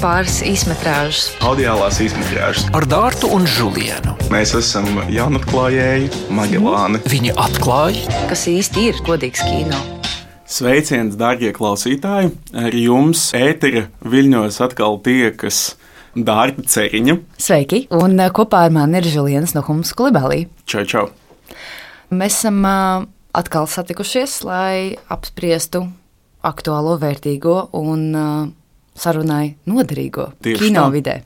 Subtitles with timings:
[0.00, 1.26] pāris īsmetrāžas.
[1.44, 2.66] Audiālās izmetrāžas.
[2.72, 4.14] ar Dārtu un Žulienu.
[4.32, 7.02] Mēs esam jaunatklājēji Magelāni.
[7.04, 9.76] Viņi atklāja, Kas īsti ir godīgs kino?
[10.50, 12.32] Sveiciens, darbie klausītāji!
[12.56, 15.76] Ar jums ētera viļņos atkal tiekas
[16.16, 17.18] Dārta Ceriņa.
[17.38, 17.84] Sveiki!
[17.94, 20.46] Un uh, kopā ar mani ir Žilienas no Humas Klibelī.
[20.64, 21.04] Čau, čau!
[22.10, 23.04] Mēs esam uh,
[23.36, 25.84] atkal satikušies, lai apspriestu
[26.42, 28.48] aktuālo, vērtīgo un uh,
[29.00, 30.92] sarunai noderīgo Tieši kino tā.
[30.94, 31.16] vidē.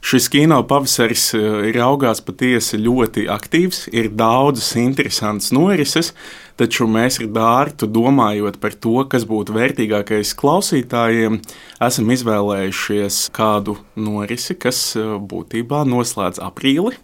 [0.00, 6.12] Šis kino pavasaris eh, ir augās patiesi ļoti aktīvs, ir daudzas interesantas norises,
[6.58, 11.40] taču mēs ar Dārtu domājot par to, kas būtu vērtīgākais klausītājiem,
[11.82, 16.96] esam izvēlējušies kādu norisi, kas eh, būtībā noslēdz aprīli.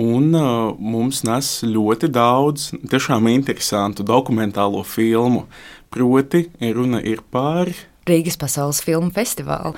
[0.00, 5.48] Un uh, mums nes ļoti daudz tiešām interesantu dokumentālo filmu.
[5.90, 7.72] Proti, runa ir par
[8.10, 9.74] Rīgas pasaules filmu festivālu.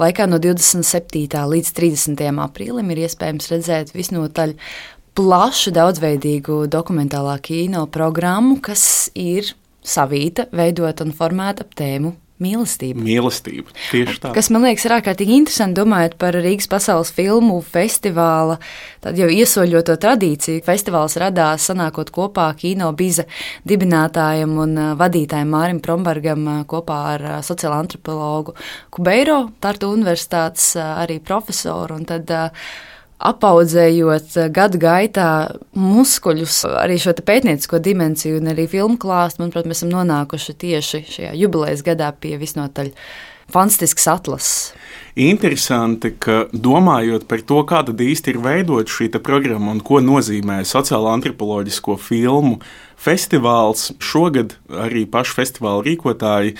[0.00, 1.42] Laikā no 27.
[1.52, 2.26] līdz 30.
[2.46, 4.56] aprīlim ir iespējams redzēt visnotaļ
[5.16, 9.54] plašu, daudzveidīgu dokumentālā kino programmu, kas ir
[9.86, 13.00] savīta, veidota un formēta ap tēmu mīlestību.
[13.04, 13.74] mīlestību.
[13.90, 14.32] Tieši tā.
[14.36, 18.58] Kas man liekas, ir ārkārtīgi interesanti, domājot par Rīgas pasaules filmu festivāla
[19.04, 20.64] tad jau iesoļoto tradīciju.
[20.66, 23.26] Festivāls radās sanākot kopā kino biza
[23.68, 28.56] dibinātājam un ā, vadītājam Mārim Prombergam ā, kopā ar ā, sociālo antropologu
[28.94, 31.96] Kubeiro, Tartu universitātes arī profesoru.
[32.00, 32.50] un tad, ā,
[33.16, 35.28] Apaudzējot ā, gadu gaitā
[35.72, 41.32] muskuļus, arī šo pētniecisko dimensiju un arī filmu klāstu, manuprāt, mēs esam nonākuši tieši šajā
[41.40, 42.92] jubilejas gadā pie visnotaļ
[43.52, 44.74] fantastisks atlases.
[45.16, 50.60] Interesanti, ka domājot par to, kā tad īsti ir veidot šī programma un ko nozīmē
[50.68, 52.58] sociālo antropoloģisko filmu
[53.00, 56.56] festivāls, šogad arī paši festivāla rīkotāji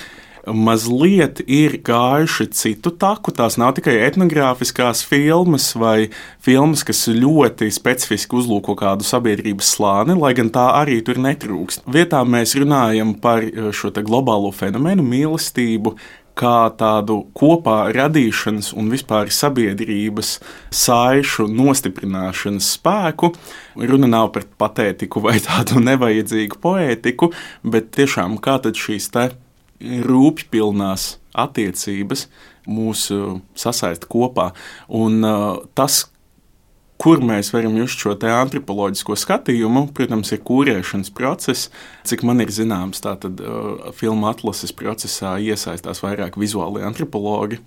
[0.47, 3.33] mazliet ir gājuši citu taku.
[3.34, 6.11] Tās nav tikai etnogrāfiskās filmas vai
[6.44, 11.86] filmas, kas ļoti specifiski uzlūko kādu sabiedrības slāni, lai gan tā arī tur netrūkst.
[11.90, 15.96] Vietā mēs runājam par šo te globālo fenomenu mīlestību,
[16.36, 20.34] kā tādu kopā radīšanas un vispār sabiedrības
[20.74, 23.33] saišu nostiprināšanas spēku.
[23.80, 27.33] Runa nav par patētiku vai tādu nevajadzīgu poētiku,
[27.64, 29.30] bet tiešām kā tad šīs te
[29.81, 32.27] rūpjpilnās attiecības
[32.67, 34.51] mūs uh, sasaista kopā.
[34.89, 36.05] Un uh, tas,
[37.01, 41.69] kur mēs varam just šo antropoloģisko skatījumu, protams, ir kūrēšanas process.
[42.09, 47.61] Cik man ir zināms, tātad uh, filmu atlases procesā iesaistās vairāk vizuāli antropologi.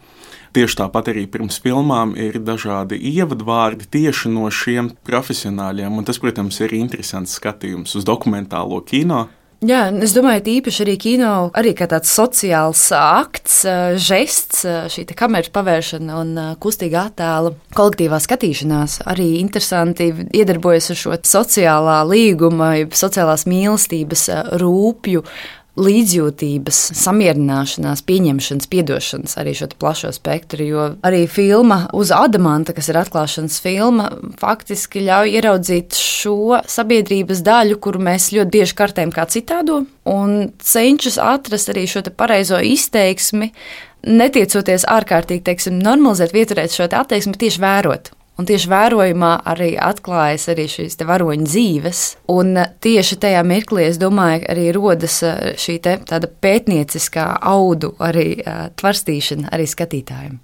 [0.58, 6.58] Tieši tāpat arī pirms filmām ir dažādi ievadvārdi tieši no šiem profesionāļiem, un tas, protams,
[6.66, 9.28] ir interesants skatījums uz dokumentālo kino.
[9.60, 13.58] Jā, es domāju, īpaši arī kino, arī kā tāds sociāls akts,
[14.00, 14.62] žests,
[14.94, 16.32] šī kameras pavēršana un
[16.64, 24.30] kustīga attēla kolektīvā skatīšanās arī interesanti iedarbojas ar šo sociālā līguma, sociālās mīlestības
[24.64, 25.26] rūpju.
[25.80, 30.66] Līdzjūtības, samierināšanās, pieņemšanas, atdošanas, arī šo plašo spektru.
[30.66, 34.10] Jo arī filma uz Adamanta, kas ir atklāšanas filma,
[34.42, 41.20] faktiski ļauj ieraudzīt šo sabiedrības daļu, kuru mēs ļoti bieži kartējam kā citādo, un cenšas
[41.22, 43.54] atrast arī šo pareizo izteiksmi,
[44.10, 48.16] netiecoties ārkārtīgi, teiksim, normalizēt, vieturēt šo attieksmi, tieši vērot.
[48.40, 52.04] Un tieši vērojumā arī atklājas arī šīs te varoņu dzīves.
[52.32, 57.92] Un eh, tieši tajā mirklī, es domāju, arī rodas eh, šī te tāda pētnieciskā audu
[58.00, 60.40] arī eh, tvarstīšana arī skatītājiem.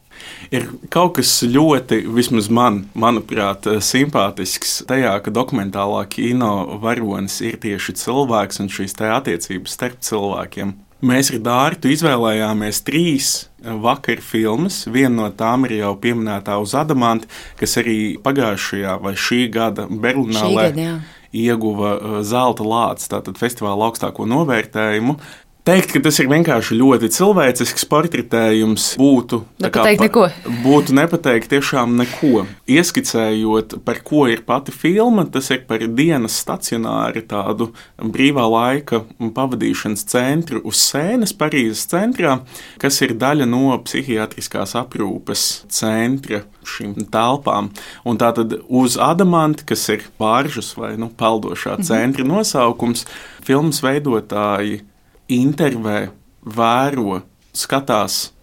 [0.55, 7.95] Ir kaut kas ļoti, vismaz man, manuprāt, simpātisks tajā, ka dokumentālā kino varonis ir tieši
[7.99, 10.75] cilvēks un šīs attiecības starp cilvēkiem.
[11.03, 14.85] Mēs ar Dārtu izvēlējāmies trīs vakar filmas.
[14.87, 17.27] Viena no tām ir jau pieminētā uz Adamanta,
[17.59, 21.01] kas arī pagājušajā vai šī gada Berlīnā
[21.35, 25.17] ieguva uh, zelta lācis, tātad festivāla augstāko novērtējumu.
[25.65, 30.25] Teikt, ka tas ir vienkārši ļoti cilvēcisks portretējums, būtu tā kā Nepateikt neko.
[30.61, 32.43] Būtu nepateikt tiešām neko.
[32.69, 40.05] Ieskicējot, par ko ir pati filma, tas ir par dienas stacionāru tādu brīvā laika pavadīšanas
[40.13, 42.37] centru uz sēnes Parīzes centrā,
[42.77, 47.73] kas ir daļa no psihiatriskās aprūpes centra šīm telpām.
[48.05, 53.07] Un tātad uz Adamanta, kas ir bāržas vai nu, peldošā centra nosaukums,
[53.41, 54.85] filmas veidotāji
[55.31, 56.09] intervē,
[56.45, 57.21] vēro,
[57.55, 58.35] skatās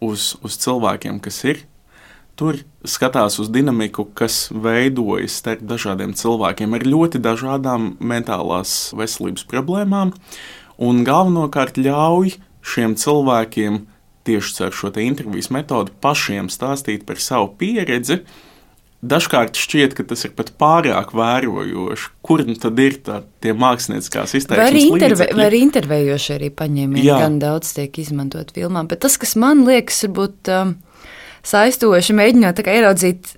[0.00, 1.64] uz, uz cilvēkiem, kas ir.
[2.38, 10.12] Tur skatās uz dinamiku, kas veidojas starp dažādiem cilvēkiem ar ļoti dažādām mentālās veselības problēmām,
[10.78, 13.80] un galvenokārt ļauj šiem cilvēkiem
[14.28, 18.22] tieši ar šo intervijas metodu pašiem stāstīt par savu pieredzi.
[18.98, 22.08] Dažkārt šķiet, ka tas ir pat pārāk vērojoši.
[22.26, 24.58] Kur nu tad ir tā, tie mākslinieckās izteiksmes?
[24.58, 28.82] Vai arī, interve, vai arī intervējoši arī paņēmieni gan daudz tiek izmantot filmā.
[28.90, 30.74] Bet tas, kas man liekas, varbūt um,
[31.46, 32.18] saistoši,
[32.66, 33.36] kā ieraudzīt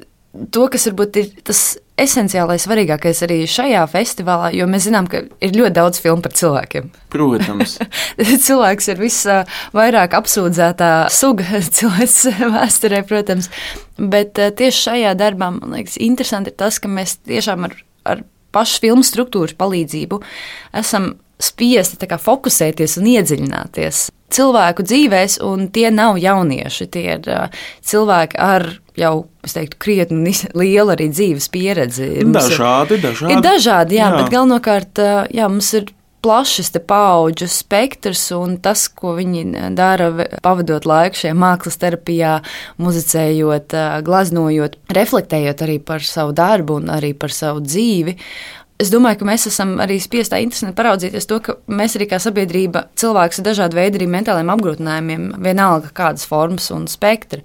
[0.48, 1.62] to, kas varbūt ir tas
[2.02, 6.90] esenciālais, svarīgākais arī šajā festivālā, jo mēs zinām, ka ir ļoti daudz filmu par cilvēkiem.
[7.12, 7.78] Protams,
[8.46, 12.20] Cilvēks ir visvairāk apsūdzētā suga cilvēks
[12.56, 13.50] vēsturē, protams.
[14.00, 17.76] Bet tieši šajā darbā man liekas, interesanti ir tas, ka mēs tiešām ar,
[18.08, 18.22] ar
[18.54, 20.22] pašu filmu struktūras palīdzību
[20.80, 26.86] esam spiesti kā fokusēties un iedziļināties cilvēku dzīvēs, un tie nav jaunieši.
[26.92, 27.28] Tie ir
[27.86, 28.68] cilvēki ar
[29.00, 29.14] jau,
[29.46, 32.10] es teiktu, krietni lielu arī dzīves pieredzi.
[32.24, 33.32] Mums ir- dažādi, dažādi.
[33.36, 34.20] Ir dažādi, jā, Jā.
[34.20, 35.02] bet galvenokārt
[35.32, 35.88] jā, mums ir
[36.20, 40.10] plašs paudžu spektrs un tas, ko viņi dara,
[40.44, 42.34] pavadot laiku šajā mākslas terapijā,
[42.78, 43.72] muzicējot,
[44.04, 48.16] glaznojot, reflektējot arī par savu darbu un arī par savu dzīvi.
[48.80, 52.86] Es domāju, ka mēs esam arī spiestā interesanti paraudzīties to, ka mēs arī kā sabiedrība
[53.00, 57.42] cilvēks ar dažādu veidu arī mentāliem apgrūtinājumiem, vienalga kādas formas un spektra.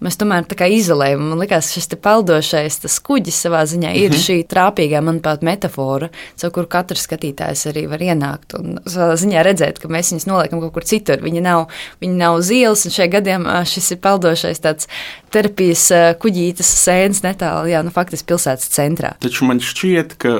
[0.00, 1.26] Mēs tomēr tā kā izolējam.
[1.32, 6.08] Man liekas, šis peldošais kuģis savā ziņā ir šī trāpīgā, manuprāt, metāfora,
[6.40, 10.62] caur kuru katrs skatītājs arī var ienākt un savā ziņā redzēt, ka mēs viņus noliekam
[10.64, 11.20] kaut kur citur.
[11.24, 11.66] Viņi nav,
[12.00, 14.88] viņi nav uz ielas, un šajā gadījumā šis ir peldošais tāds
[15.34, 15.86] terapijas
[16.22, 19.14] kuģītes sēnes netālu, jā, nu faktiski pilsētas centrā.
[19.20, 20.38] Taču man šķiet, ka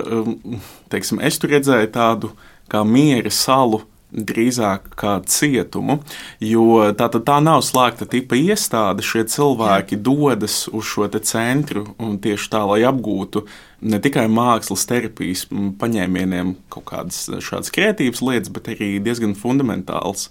[0.91, 2.33] teiksim, es tur redzēju tādu
[2.71, 3.85] kā miera salu.
[4.11, 6.01] Drīzāk kā cietumu,
[6.43, 9.05] jo tā, tā nav slēgta tipa iestāde.
[9.07, 10.03] Šie cilvēki Jā.
[10.11, 13.45] dodas uz šo centru un tieši tā, lai apgūtu
[13.81, 15.47] ne tikai mākslas terapijas
[15.81, 20.29] paņēmieniem kaut kādas šādas kreatīvas lietas, bet arī diezgan fundamentāls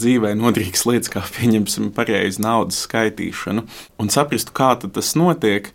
[0.00, 3.64] dzīvē noderīgas lietas, kā pieņemsim pareizi naudas skaitīšanu
[3.98, 5.72] un saprastu, kā tas notiek.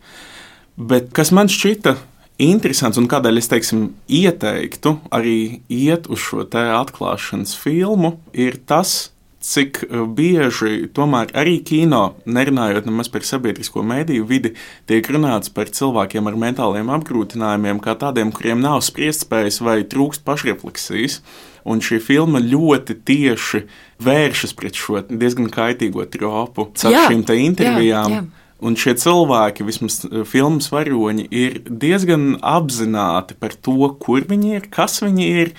[0.77, 1.95] Bet kas man šķita
[2.41, 9.09] interesants un kādēļ es teiksim, ieteiktu arī iet uz šo atklāšanas filmu, ir tas,
[9.47, 14.53] cik eh, bieži tomēr arī kino, nerunājot nemaz par sabiedrisko mediju vidi,
[14.89, 21.21] tiek runāts par cilvēkiem ar mentāliem apgrūtinājumiem, kā tādiem, kuriem nav spriestspējas vai trūkst pašrefleksijas.
[21.67, 23.65] Un šī filma ļoti tieši
[23.99, 28.13] vēršas pret šo diezgan kaitīgo tropu caur šīm te intervijām.
[28.13, 28.46] jā, jā.
[28.57, 34.71] Un šie cilvēki, vismaz eh, filmas varoņi, ir diezgan apzināti par to, kur viņi ir,
[34.73, 35.53] kas viņi ir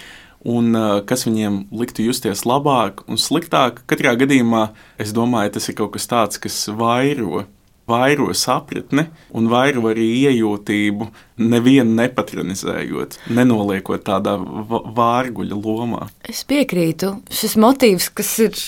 [0.49, 3.83] un uh, kas viņiem liktu justies labāk un sliktāk.
[3.91, 4.69] Katrā gadījumā
[5.03, 7.43] es domāju, tas ir kaut kas tāds, kas vairo.
[7.89, 9.07] Vairo sapratni
[9.37, 11.09] un vairo arī iejūtību,
[11.41, 16.05] nevienu nepatronizējot, nenoliekot tādā vārguļa lomā.
[16.29, 17.15] Es piekrītu.
[17.33, 18.63] Šis motīvs, kas ir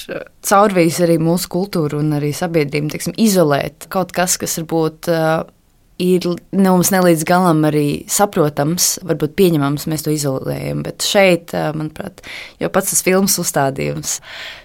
[0.48, 5.10] caurvījis arī mūsu kultūru un arī sabiedrību, teiksim, izolēt kaut kas, kas varbūt
[6.00, 6.26] ir
[6.56, 10.82] ne mums nelīdz galam arī saprotams, varbūt pieņemams, mēs to izolējam.
[10.86, 12.24] Bet šeit, manuprāt,
[12.62, 14.18] jau pats tas filmas uzstādījums,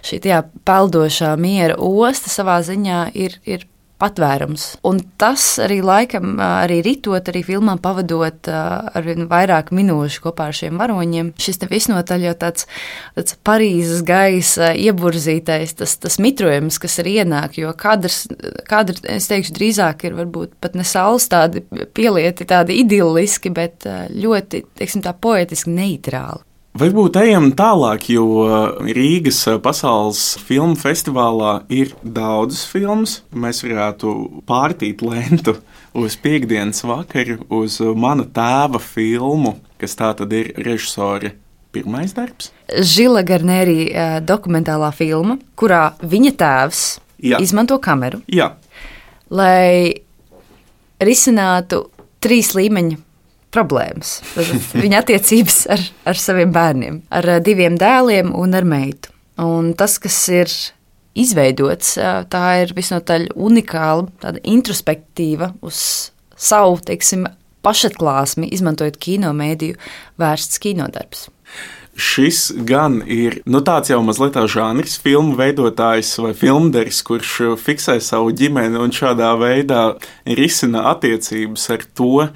[0.06, 0.20] šī
[0.66, 3.40] peldošā miera osta savā ziņā ir.
[3.44, 4.64] ir Patvērums.
[4.84, 8.62] Un tas arī laikam, arī ritot, arī filmā pavadot ā,
[8.92, 11.30] ar vien vairāk minūšu kopā ar šiem varoņiem.
[11.40, 12.68] Šis te visnotaļ jau tāds,
[13.16, 18.26] tāds Parīzes gaisa ieburzītais, tas, tas mitrojums, kas arī ienāk, jo kadrs,
[18.68, 21.64] kadrs, es teikšu, drīzāk ir varbūt pat ne saules tādi
[21.96, 26.45] pielieti, tādi idilliski, bet ļoti, teiksim tā, poetiski neitrāli.
[26.76, 28.24] Varbūt ejam tālāk, jo
[28.84, 33.14] Rīgas pasaules filmu festivālā ir daudzas filmas.
[33.32, 34.12] Mēs varētu
[34.48, 35.54] pārtīt lentu
[35.96, 41.32] uz piekdienas vakaru, uz mana tēva filmu, kas tā tad ir režisora
[41.72, 42.50] pirmais darbs.
[42.68, 46.84] Žila Garnērī ā, dokumentālā filma, kurā viņa tēvs
[47.24, 47.40] Jā.
[47.40, 48.50] izmanto kameru, Jā,
[49.32, 49.96] lai
[51.00, 51.86] risinātu
[52.20, 53.05] trīs līmeņu
[53.54, 54.18] problēmas.
[54.76, 59.12] Viņa attiecības ar, ar saviem bērniem, ar ā, diviem dēliem un ar meitu.
[59.42, 60.52] Un tas, kas ir
[61.16, 65.78] izveidots, ā, tā ir visnotaļ unikāla, tāda introspektīva uz
[66.36, 67.26] savu, teiksim,
[67.66, 69.78] pašatklāsmi, izmantojot kino mēdīju,
[70.20, 71.26] vērsts kinodarbs.
[71.96, 77.96] Šis gan ir nu, tāds jau mazliet tā žanrs, filmu veidotājs vai filmderis, kurš fiksē
[78.04, 79.86] savu ģimeni un šādā veidā
[80.28, 82.26] risina attiecības ar to.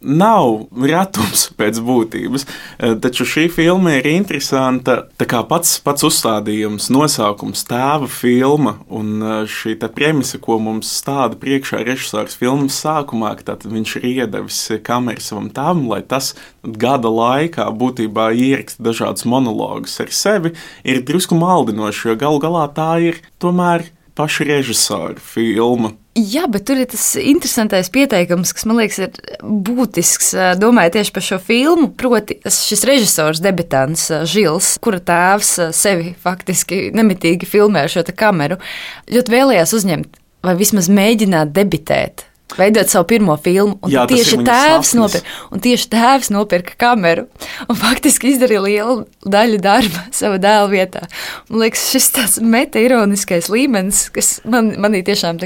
[0.00, 2.46] Nav retums pēc būtības,
[2.78, 4.96] eh, taču šī filma ir interesanta.
[5.20, 11.36] Tā kā pats, pats uzstādījums, nosaukums, tēva filma un eh, šī premisa, ko mums stāda
[11.40, 16.32] priekšā režisors filmas sākumā, tātad viņš ir iedevis kameru savam tēvam, lai tas
[16.64, 20.54] gada laikā būtībā ieraksta dažādus monologus ar sevi,
[20.84, 25.99] ir drusku maldinoši, jo galu galā tā ir tomēr paša režisora filma.
[26.18, 30.32] Jā, bet tur ir tas interesantais pieteikums, kas man liekas, ir būtisks.
[30.58, 37.46] Domājot tieši par šo filmu, proti, šis režisors, debitants Žils, kura tēvs sevi faktiski nemitīgi
[37.46, 38.58] filmē ar šo kameru,
[39.06, 42.26] ļoti vēlējās uzņemt vai vismaz mēģināt debitēt
[42.58, 43.78] veidot savu pirmo filmu.
[43.84, 47.26] Un Jā, tieši, tēvs nopirka, un tieši tēvs nopirka kameru
[47.68, 51.04] un faktiski izdarīja lielu daļu darba savā dēla vietā.
[51.50, 55.40] Man liekas, šis tāds meta-ironiskais līmenis, kas man, manī tiešām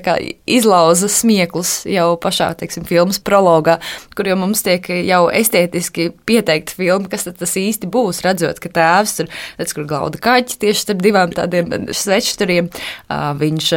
[0.51, 3.79] izlauza smieklus jau pašā teiksim, filmas prologā,
[4.17, 8.23] kur jau mums tiek jau estētiski pieteikta filma, kas tas īsti būs.
[8.25, 12.71] Redzot, ka tēvs tur redz, kur glauda kaķi tieši starp divām tādiem svečturiem.
[13.11, 13.75] Viņš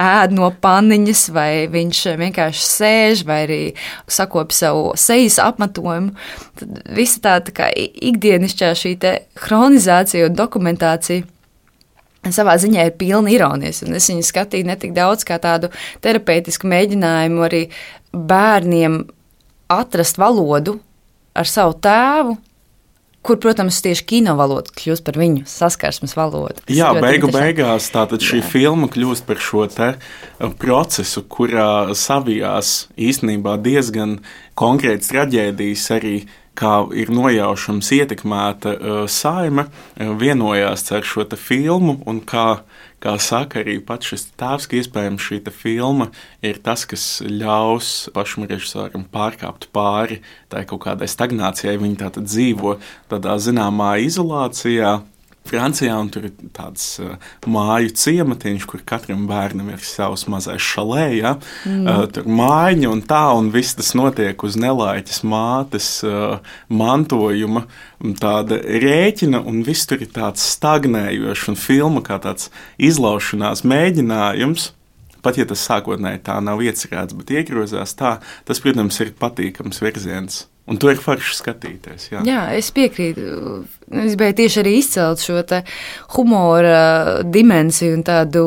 [0.00, 3.60] ēd no paniņas, vai viņš vienkārši sēž, vai arī
[4.10, 6.14] sakopja savu sejas apmetojumu.
[6.58, 8.96] Tad visa tā, tā kā ikdienišķā šī
[9.38, 11.28] chronizācija un dokumentācija.
[12.32, 15.68] Savā ziņā ir pilna ironijas, un es viņu skatīju ne tik daudz kā tādu
[16.00, 17.66] terapeitisku mēģinājumu arī
[18.14, 19.02] bērniem
[19.68, 20.78] atrast valodu
[21.36, 22.38] ar savu tēvu,
[23.24, 26.62] kur, protams, tieši kino valoda kļūst par viņu saskarsmes valodu.
[26.72, 28.48] Jā, beigu beigās tātad šī Jā.
[28.52, 29.98] filma kļūst par šo uh,
[30.60, 34.18] procesu, kurā savijās īstenībā diezgan
[34.60, 36.16] konkrētas traģēdijas arī
[36.58, 42.62] kā ir nojaušams ietekmēta uh, saime, uh, vienojās ar šo filmu un kā
[43.04, 46.08] kā saka arī pats šis tēvs, ka iespējams šī filma
[46.44, 51.76] ir tas, kas ļaus pašam režisoram pārkāpt pāri tai kaut kādai stagnācijai.
[51.80, 52.78] Viņi tātad dzīvo
[53.12, 55.02] tādā zināmā izolācijā,
[55.44, 57.16] Francijā, un tur ir tāds uh,
[57.50, 61.34] māju ciematiņš, kur katram bērnam ir savs mazais šalē, ja?
[61.68, 61.82] mm.
[61.84, 66.38] uh, tur mājiņa un tā, un viss tas notiek uz nelaiķas mātes uh,
[66.72, 67.66] mantojuma,
[68.20, 72.48] tāda rēķina, un viss tur ir tāds stagnējošs, un filma kā tāds
[72.80, 74.70] izlaušanās mēģinājums.
[75.24, 80.46] Pat ja tas sākotnēji tā nav iecerēts, bet iegrozās tā, tas, protams, ir patīkams virziens.
[80.64, 82.06] Un to ir forši skatīties.
[82.08, 83.24] Jā, jā es piekrītu.
[83.92, 85.42] Es gribēju tieši arī izcelt šo
[86.14, 88.44] humora dimensiju un tādu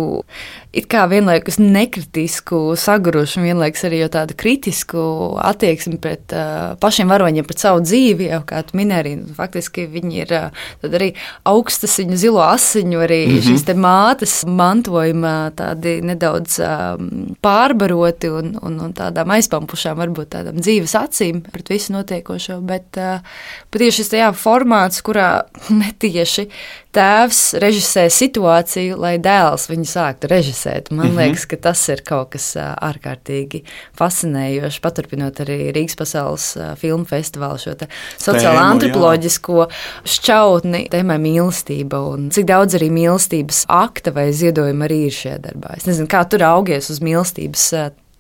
[0.77, 5.01] it kā vienlaikus nekritisku sagurušu, vienlaikus arī tādu kritisku
[5.41, 8.29] attieksmi pret uh, pašiem varoņiem, pret savu dzīvi.
[8.29, 11.10] Jau kā tu minēji, nu, faktiski viņi ir uh, arī
[11.48, 13.48] augstas viņu zilo asiņu, arī mm -hmm.
[13.48, 20.96] šīs mātes mantojuma tādi nedaudz um, pārbaroti un, un, un tādām aizpampušām, varbūt tādām dzīves
[20.96, 22.62] acīm pret visu notiekošo.
[22.62, 23.19] Bet uh,
[23.72, 25.48] patiešām šis formāts, kurā
[25.81, 26.50] netieši
[26.98, 30.67] tēvs režisē situāciju, lai dēls viņu sāktu režisēt.
[30.92, 31.18] Man mm -hmm.
[31.18, 33.64] liekas, ka tas ir kaut kas ārkārtīgi
[33.98, 34.80] fascinējošs.
[34.82, 37.76] Paturpinot arī Rīgas pasaules filmu festivālu šo
[38.18, 39.68] sociālo antropoloģisko
[40.04, 45.78] šķautni, tēmai mīlestība un cik daudz arī mīlestības akta vai ziedojuma arī ir šajā darbā.
[45.78, 47.74] Es nezinu, kā tur augies uz mīlestības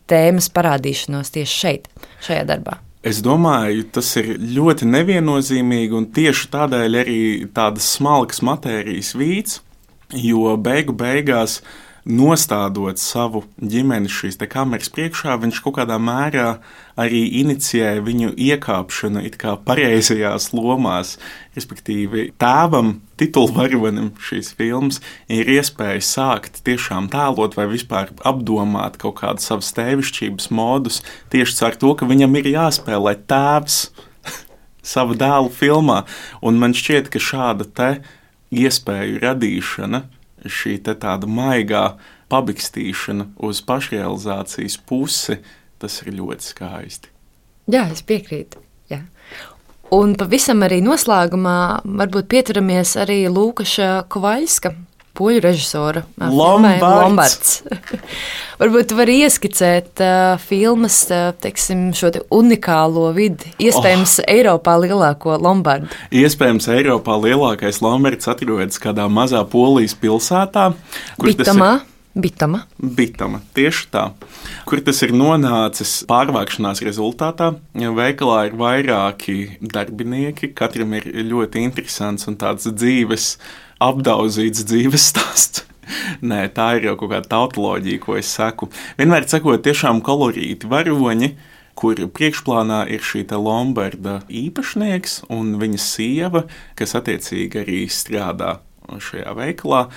[0.07, 1.87] tēmas parādīšanos tieši šeit,
[2.25, 2.79] šajā darbā.
[3.07, 7.21] Es domāju, tas ir ļoti neviennozīmīgi un tieši tādēļ arī
[7.55, 9.59] tādas smalkas matērijas vīds,
[10.17, 11.61] jo beigu beigās
[12.07, 16.57] nostādot savu ģimeni šīs kameras priekšā, viņš kaut kādā mērā
[16.97, 21.17] arī inicijēja viņu iekāpšanu it kā pareizajās lomās.
[21.57, 29.43] Respektīvi, tēvam, titulvaronim šīs filmas ir iespēja sākt tiešām tēlot vai vispār apdomāt kaut kādu
[29.43, 31.01] savas tēvišķības modus
[31.33, 33.79] tieši ar to, ka viņam ir jāspēlē tēvs
[34.95, 36.05] savu dēlu filmā.
[36.41, 37.95] Un man šķiet, ka šāda te
[38.55, 40.05] iespēju radīšana
[40.45, 41.97] šī tāda maigā
[42.31, 45.39] pabikstīšana uz pašrealizācijas pusi,
[45.79, 47.13] tas ir ļoti skaisti.
[47.71, 48.61] Jā, es piekrītu.
[48.91, 49.01] Jā.
[49.95, 54.73] Un pavisam arī noslēgumā varbūt pieturamies arī Lūkaša Kovaļska
[55.17, 57.61] poļu režisora Lombards.
[58.61, 61.03] Varbūt jūs varat ieskicēt uh, filmas
[61.43, 63.51] teiksim, šo te unikālo vidi.
[63.61, 64.31] Iespējams, oh.
[64.33, 65.91] Eiropā lielāko Lombardu.
[66.15, 70.71] Iespējams, Eiropā lielākais Lombards atrodas kādā mazā polijas pilsētā.
[71.21, 71.77] Bitamā.
[72.17, 72.63] Bitama.
[72.81, 74.07] Bitama, tieši tā.
[74.65, 77.51] Kur tas ir nonācis pārvākšanās rezultātā?
[77.77, 83.35] Veikalā ir vairāki darbinieki, katram ir ļoti interesants un tāds dzīves
[83.83, 85.65] apdauzīts dzīves stāsts.
[86.29, 88.69] Nē, tā ir jau kaut kāda tautoloģija, ko es saku.
[88.99, 91.31] Vienmēr sakot, tiešām kolorīti varoņi,
[91.77, 98.57] kur priekšplānā ir šī Lombarda īpašnieks un viņa sieva, kas attiecīgi arī strādā
[98.87, 99.87] šajā veikalā.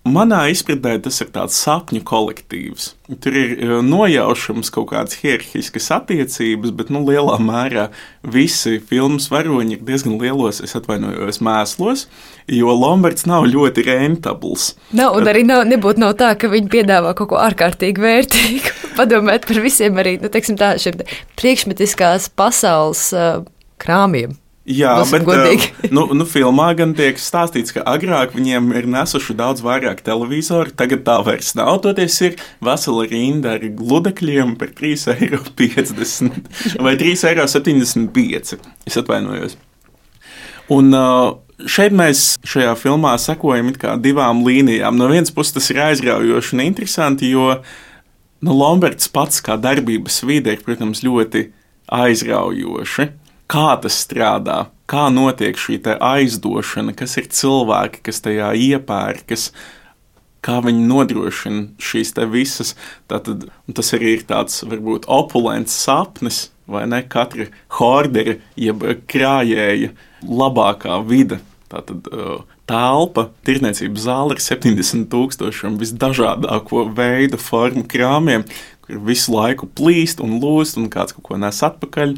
[0.00, 2.86] Manā izpratnē tas ir tāds sapņu kolektīvs.
[3.20, 7.90] Tur ir eh, nojaušams kaut kādas hierarhiskas attiecības, bet nu, lielā mērā
[8.24, 12.06] visi filmas varoņi ir diezgan lielos, es atvainojos, mēslos,
[12.48, 14.70] jo Lombards nav ļoti rentabls.
[14.96, 18.76] Nav, un arī nav, nebūtu nav tā, ka viņi piedāvā kaut ko ārkārtīgi vērtīgu.
[18.98, 21.04] Padomāt par visiem arī nu, tā, šiem
[21.36, 23.44] priekšmetiskās pasaules uh,
[23.76, 24.39] krāmiem.
[24.68, 29.32] Jā, Būsim bet uh, nu, nu, filmā gan tiek stāstīts, ka agrāk viņiem ir nesuši
[29.38, 31.78] daudz vairāk televizoru, tagad tā vairs nav.
[31.86, 35.40] Toties ir vesela rinda ar gludekļiem par 3,50 eiro
[36.84, 38.74] vai 3,75 eiro.
[38.84, 39.56] Es atvainojos.
[40.70, 41.32] Un uh,
[41.64, 43.72] šeit mēs šajā filmā sekojam
[44.04, 45.00] divām līnijām.
[45.00, 47.56] No vienas puses tas ir aizraujoši un interesanti, jo
[48.44, 51.48] nu, Lombards pats kā darbības vide ir, protams, ļoti
[51.90, 53.08] aizraujoši
[53.50, 59.50] kā tas strādā, kā notiek šī aizdošana, kas ir cilvēki, kas tajā iepērkas,
[60.44, 62.74] kā viņi nodrošina šīs visas.
[63.10, 67.02] Tātad, tas arī ir tāds varbūt opulents sapnis, vai ne?
[67.02, 69.92] Katra hordera, jeb krājēja
[70.24, 71.40] labākā vide.
[71.70, 78.46] Tātad uh, telpa, tirniecības zāle ar 70 tūkstošiem visdažādāko veidu, formu krāmiem,
[78.84, 82.16] kur visu laiku plīst un lūst, un kāds kaut ko nes atpakaļ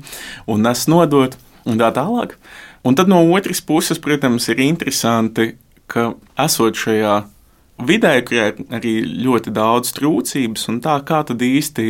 [0.52, 2.37] un nes nodot, un tā tālāk.
[2.85, 5.52] Un tad no otras puses, protams, ir interesanti,
[5.87, 7.21] ka esot šajā
[7.87, 8.94] vidē, kurā ir arī
[9.25, 11.87] ļoti daudz trūcības, un tā kā tad īsti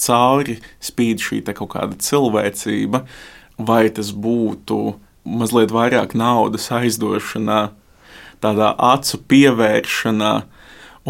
[0.00, 3.04] cauri spīd šī kaut kāda cilvēcība,
[3.60, 4.80] vai tas būtu
[5.24, 7.70] mazliet vairāk naudas aizdošanā,
[8.42, 10.34] tādā acu pievēršanā.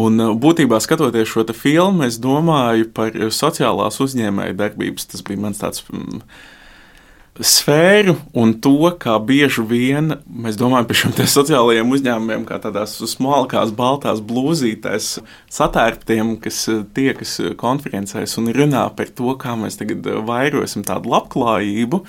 [0.01, 5.09] Un uh, būtībā skatoties šo filmu, es domāju par sociālās uzņēmēju darbības.
[5.11, 6.21] Tas bija mans tāds mm,
[7.41, 13.75] sfēru un to, kā bieži vien mēs domājam par šiem sociālajiem uzņēmumiem, kā tādās smalkās,
[13.75, 15.17] baltās blūzītēs,
[15.51, 21.11] satērptiem, kas uh, tiekas konferencēs un runā par to, kā mēs tagad uh, vairosim tādu
[21.11, 22.05] labklājību.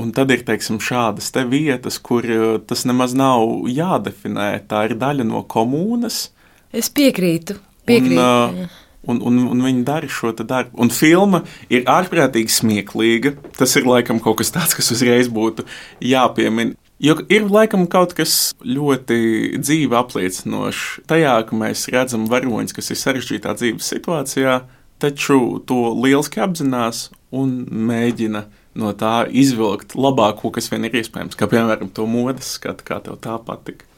[0.00, 2.24] Un tad ir teiksim, šādas te vietas, kur
[2.68, 4.54] tas nemaz nav jādefinē.
[4.70, 6.30] Tā ir daļa no komunas.
[6.72, 7.58] Es piekrītu.
[7.88, 10.76] piekrītu Un, uh, Un, un, un viņi dara šo darbu.
[10.78, 11.40] Un filma
[11.72, 13.32] ir ārprātīgi smieklīga.
[13.58, 15.64] Tas ir laikam kaut kas tāds, kas uzreiz būtu
[16.06, 16.76] jāpiemina.
[17.02, 23.00] Jo ir laikam kaut kas ļoti dzīvi apliecinošs tajā, ka mēs redzam varoņus, kas ir
[23.00, 24.60] sarežģītā dzīves situācijā,
[25.02, 27.56] taču to lieliski apzinās un
[27.90, 28.44] mēģina
[28.78, 31.36] no tā izvilkt labāko, kas vien ir iespējams.
[31.38, 33.88] Kā piemēram, to modes skatu, kā tev tā patika.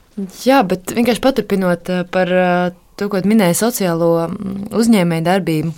[0.44, 5.74] Jā, bet vienkārši paturpinot eh, par eh, to, ko minēja sociālo mm, uzņēmēju darbību.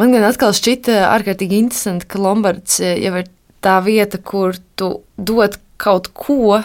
[0.00, 3.30] Man gan atkal šķita ārkārtīgi interesanti, ka Lombards eh, jau ir
[3.62, 6.60] tā vieta, kur tu dod kaut ko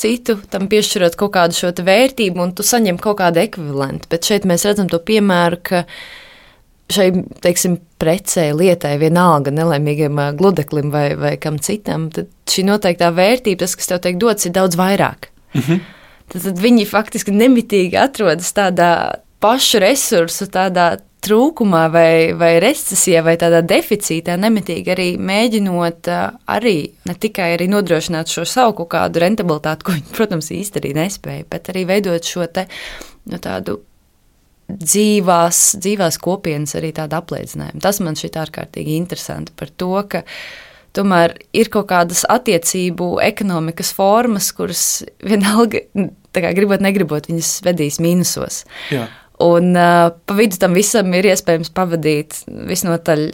[0.00, 4.08] citu, tam piešķirot kaut kādu šo vērtību, un tu saņem kaut kādu ekvivalentu.
[4.12, 5.84] Bet šeit mēs redzam to piemēru, ka
[6.92, 7.08] šai
[7.44, 13.76] teiksim, precei, lietai, vienalga nelaimīgam gludeklim vai, vai kam citam, tad šī noteiktā vērtība, tas,
[13.78, 15.30] kas tev tiek dots, ir daudz vairāk.
[15.58, 15.84] Mhm.
[16.30, 18.90] Tad, tad viņi faktiski nemitīgi atrodas tādā
[19.42, 20.92] pašu resursu, tādā
[21.24, 26.08] trūkumā vai, vai recesijā vai tādā deficītā, nemitīgi arī mēģinot
[26.54, 26.76] arī
[27.08, 30.50] ne tikai arī nodrošināt šo savu kaut kādu rentabilitāti, ko viņi, protams,
[30.80, 32.66] arī nespēja, bet arī veidot šo te,
[33.28, 33.80] nu, tādu
[34.78, 37.82] dzīvās, dzīvās kopienas arī tādu apliecinājumu.
[37.82, 40.24] Tas man šķiet ārkārtīgi interesanti par to, ka
[40.96, 44.84] tomēr ir kaut kādas attiecību ekonomikas formas, kuras
[45.24, 45.84] vienalga,
[46.36, 48.64] kā gribot, negribot, viņas vedīs mīnusos.
[48.94, 49.08] Jā.
[49.40, 53.30] Un uh, pa vidu tam visam ir iespējams pavadīt visnotaļ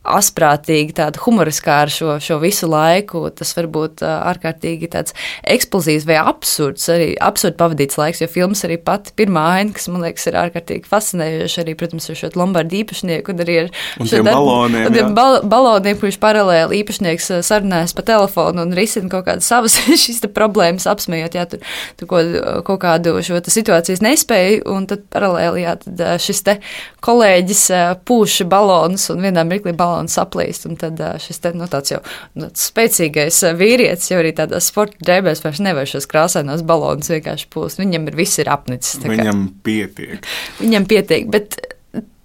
[0.00, 3.26] asprātīgi, tāda humoriskā ar šo, šo visu laiku.
[3.36, 9.12] Tas var būt ārkārtīgi eksplozīvs vai absurds, arī absurdi pavadīts laiks, jo filmas arī pati
[9.18, 13.44] pirmā aina, kas man liekas ir ārkārtīgi fascinējoša, arī, protams, ar šo Lombardu īpašnieku un
[13.44, 13.68] arī ar
[14.00, 14.86] šiem baloniem.
[14.88, 19.76] Un tiem bal baloniem, kurš paralēli īpašnieks sarunājas pa telefonu un risina kaut kādas savas
[20.06, 21.60] šīs problēmas, apsmējot, ja tur,
[22.00, 22.24] tur ko,
[22.64, 26.56] kaut kādu šo situācijas nespēju, un tad paralēli, jā, tad šis te
[27.04, 27.66] kolēģis
[28.08, 30.66] pūš balonus un vienā mirklī balonus balons saplīst.
[30.70, 32.00] Un tad šis te, nu, tāds jau
[32.38, 37.82] nu, spēcīgais vīrietis jau arī tādā sporta drēbēs vairs nevar šos krāsainos balonus vienkārši pūst.
[37.82, 39.02] Viņam ir viss ir apnicis.
[39.04, 40.30] Viņam pietiek.
[40.62, 41.58] Viņam pietiek, bet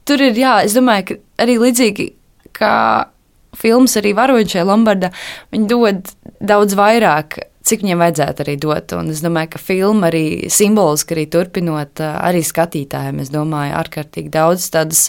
[0.05, 2.11] tur ir, jā, es domāju, ka arī līdzīgi
[2.55, 2.75] kā
[3.55, 5.11] filmas arī varoņi šajā Lombardā,
[5.55, 8.93] viņi dod daudz vairāk cik viņiem vajadzētu arī dot.
[8.97, 14.69] Un es domāju, ka filma arī simboliski arī turpinot, arī skatītājiem, es domāju, ārkārtīgi daudz
[14.73, 15.07] tādas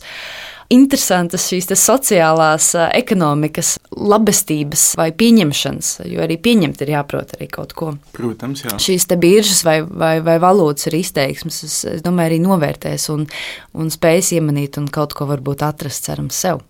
[0.72, 7.92] interesantas šīs sociālās ekonomikas labestības vai pieņemšanas, jo arī pieņemt ir jāprot arī kaut ko.
[8.16, 8.76] Protams, jā.
[8.82, 13.26] Šīs te biržas vai, vai, vai valūtas ir izteiksmes, es, es domāju, arī novērtēs un,
[13.76, 16.64] un spējas iemanīt un kaut ko varbūt atrast, cerams, sev.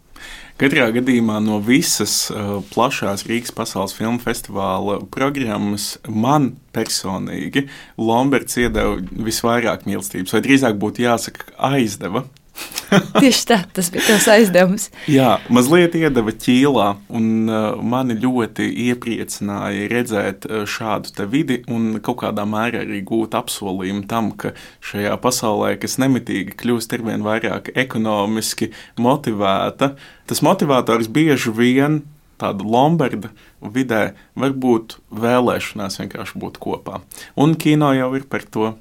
[0.56, 7.66] Katrā gadījumā no visas uh, plašās Rīgas pasaules filmu festivāla programmas man personīgi
[8.00, 8.96] Lamberts iedeva
[9.28, 12.24] visvairāk mīlestības, vai drīzāk būtu jāsaka aizdeva.
[13.20, 14.88] Tieši tā, tas bija tas aizdevums.
[15.10, 16.88] Jā, mazliet iedeva ķīlā,
[17.18, 23.36] un uh, mani ļoti iepriecināja redzēt uh, šādu vidi un kaut kādā mērā arī gūt
[23.38, 24.54] apsolījumu tam, ka
[24.86, 28.70] šajā pasaulē, kas nemitīgi kļūst ar vien vairāk ekonomiski
[29.02, 29.94] motivēta,
[30.28, 32.04] tas motivators bieži vien
[32.40, 37.00] tāda Lombarda vidē var būt vēlēšanās vienkārši būt kopā.
[37.40, 38.74] Un kino jau ir par to.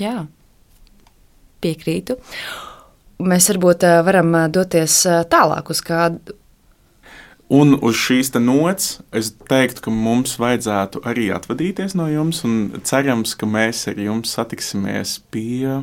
[0.00, 0.26] Jā,
[1.64, 2.18] piekrītu
[3.22, 6.38] mēs varbūt varam doties tālāk uz kādu.
[7.52, 13.34] Un uz šīs nots es teiktu, ka mums vajadzētu arī atvadīties no jums, un cerams,
[13.36, 15.82] ka mēs ar jums satiksimies pie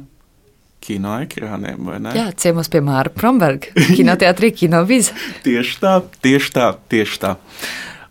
[0.81, 2.15] kino ekrāniem, vai ne?
[2.17, 5.13] Jā, ciemos pie Māra Promberga, kinoteātrī, kinovīza.
[5.45, 7.35] tieši tā, tieši tā, tieši tā.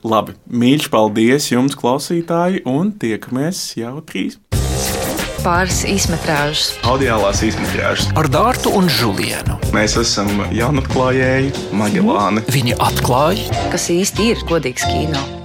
[0.06, 4.38] Labi, mīļš, paldies jums, klausītāji, un tiekamies jau trīs
[5.44, 6.74] pāris izmetrāžas.
[6.88, 9.58] Audiālās izmetrāžas ar Dārtu un Žulienu.
[9.74, 12.44] Mēs esam jaunatklājēji Magelāni.
[12.52, 15.39] Viņi atklāja, kas īsti ir godīgs kino.